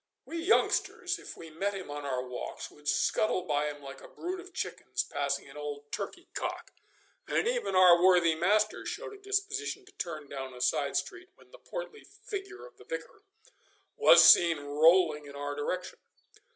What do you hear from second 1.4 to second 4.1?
met him on our walks, would scuttle by him like a